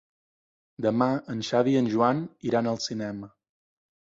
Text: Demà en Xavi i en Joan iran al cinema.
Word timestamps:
Demà 0.85 1.09
en 1.35 1.45
Xavi 1.49 1.75
i 1.75 1.79
en 1.83 1.91
Joan 1.97 2.25
iran 2.53 2.71
al 2.73 2.81
cinema. 2.87 3.31